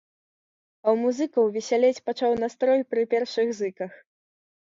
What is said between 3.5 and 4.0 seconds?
зыках.